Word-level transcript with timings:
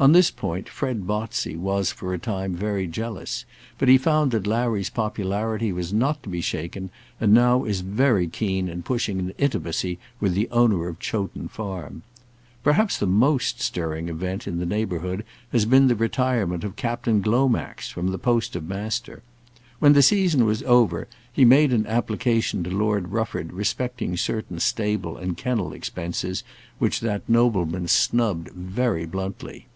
On 0.00 0.10
this 0.10 0.32
point 0.32 0.68
Fred 0.68 1.06
Botsey 1.06 1.54
was 1.56 1.92
for 1.92 2.12
a 2.12 2.18
time 2.18 2.56
very 2.56 2.88
jealous; 2.88 3.44
but 3.78 3.86
he 3.86 3.96
found 3.96 4.32
that 4.32 4.48
Larry's 4.48 4.90
popularity 4.90 5.70
was 5.70 5.92
not 5.92 6.24
to 6.24 6.28
be 6.28 6.40
shaken, 6.40 6.90
and 7.20 7.32
now 7.32 7.62
is 7.62 7.82
very 7.82 8.26
keen 8.26 8.68
in 8.68 8.82
pushing 8.82 9.20
an 9.20 9.30
intimacy 9.38 10.00
with 10.18 10.34
the 10.34 10.48
owner 10.50 10.88
of 10.88 10.98
Chowton 10.98 11.46
Farm. 11.46 12.02
Perhaps 12.64 12.98
the 12.98 13.06
most 13.06 13.60
stirring 13.60 14.08
event 14.08 14.48
in 14.48 14.58
the 14.58 14.66
neighbourhood 14.66 15.22
has 15.52 15.66
been 15.66 15.86
the 15.86 15.94
retirement 15.94 16.64
of 16.64 16.74
Captain 16.74 17.20
Glomax 17.22 17.88
from 17.88 18.08
the 18.10 18.18
post 18.18 18.56
of 18.56 18.66
Master. 18.66 19.22
When 19.78 19.92
the 19.92 20.02
season 20.02 20.44
was 20.44 20.64
over 20.64 21.06
he 21.32 21.44
made 21.44 21.72
an 21.72 21.86
application 21.86 22.64
to 22.64 22.70
Lord 22.70 23.12
Rufford 23.12 23.52
respecting 23.52 24.16
certain 24.16 24.58
stable 24.58 25.16
and 25.16 25.36
kennel 25.36 25.72
expenses, 25.72 26.42
which 26.80 26.98
that 27.02 27.22
nobleman 27.28 27.86
snubbed 27.86 28.48
very 28.48 29.06
bluntly. 29.06 29.66